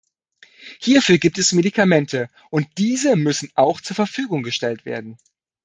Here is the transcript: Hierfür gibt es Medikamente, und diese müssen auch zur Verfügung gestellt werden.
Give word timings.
Hierfür 0.79 1.19
gibt 1.19 1.37
es 1.37 1.51
Medikamente, 1.51 2.31
und 2.49 2.67
diese 2.79 3.15
müssen 3.15 3.51
auch 3.53 3.81
zur 3.81 3.95
Verfügung 3.95 4.41
gestellt 4.41 4.83
werden. 4.83 5.19